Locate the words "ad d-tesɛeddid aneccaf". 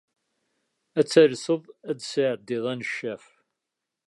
1.89-3.25